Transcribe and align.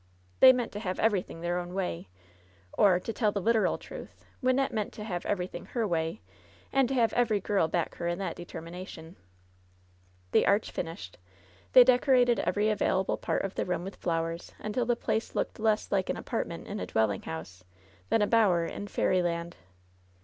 They 0.39 0.51
meant 0.51 0.71
to 0.71 0.79
have 0.79 0.99
everything 0.99 1.41
their 1.41 1.59
own 1.59 1.75
way, 1.75 2.07
or, 2.73 2.99
to 2.99 3.13
tell 3.13 3.31
the 3.31 3.39
literal 3.39 3.77
truth, 3.77 4.25
Wynnette 4.41 4.71
meant 4.71 4.93
to 4.93 5.03
have 5.03 5.27
everything 5.27 5.65
her 5.65 5.85
way, 5.85 6.21
and 6.73 6.87
to 6.89 6.95
have 6.95 7.13
every 7.13 7.39
girl 7.39 7.67
back 7.67 7.93
her 7.97 8.07
in 8.07 8.17
that 8.17 8.35
deter 8.35 8.61
mination. 8.63 9.13
The 10.31 10.47
arch 10.47 10.71
finished, 10.71 11.19
they 11.73 11.83
decorated 11.83 12.39
every 12.39 12.71
available 12.71 13.15
part 13.17 13.43
of 13.45 13.53
the 13.53 13.63
room 13.63 13.83
with 13.83 13.97
flowers, 13.97 14.53
until 14.57 14.87
the 14.87 14.95
place 14.95 15.35
looked 15.35 15.59
less 15.59 15.91
like 15.91 16.09
an 16.09 16.17
apartment 16.17 16.65
in 16.67 16.79
a 16.79 16.87
dwelling 16.87 17.21
house 17.21 17.63
than 18.09 18.23
a 18.23 18.27
bower 18.27 18.65
in 18.65 18.87
fairy 18.87 19.21
land. 19.21 19.55